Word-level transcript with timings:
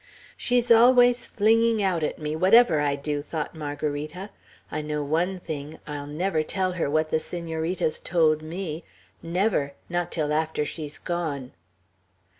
"She's 0.35 0.71
always 0.71 1.27
flinging 1.27 1.83
out 1.83 2.01
at 2.03 2.17
me, 2.17 2.35
whatever 2.35 2.79
I 2.79 2.95
do," 2.95 3.21
thought 3.21 3.53
Margarita. 3.53 4.31
"I 4.71 4.81
know 4.81 5.03
one 5.03 5.39
thing; 5.39 5.77
I'll 5.85 6.07
never 6.07 6.41
tell 6.41 6.71
her 6.71 6.89
what 6.89 7.11
the 7.11 7.19
Senorita's 7.19 7.99
told 7.99 8.41
me; 8.41 8.83
never, 9.21 9.73
not 9.89 10.11
till 10.11 10.33
after 10.33 10.65
she's 10.65 10.97
gone." 10.97 11.51